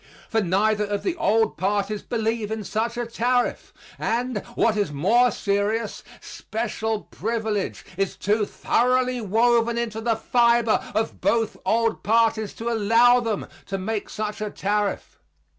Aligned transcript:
For 0.29 0.41
neither 0.41 0.85
of 0.85 1.03
the 1.03 1.15
old 1.17 1.57
parties 1.57 2.01
believes 2.01 2.51
in 2.51 2.63
such 2.63 2.97
a 2.97 3.05
tariff; 3.05 3.71
and, 3.99 4.39
what 4.55 4.75
is 4.75 4.91
more 4.91 5.29
serious, 5.29 6.03
special 6.19 7.01
privilege 7.03 7.85
is 7.97 8.15
too 8.15 8.47
thoroughly 8.47 9.21
woven 9.21 9.77
into 9.77 10.01
the 10.01 10.15
fiber 10.15 10.83
of 10.95 11.21
both 11.21 11.55
old 11.67 12.01
parties 12.01 12.55
to 12.55 12.69
allow 12.71 13.19
them 13.19 13.45
to 13.67 13.77
make 13.77 14.09
such 14.09 14.41
a 14.41 14.49
tariff. 14.49 15.19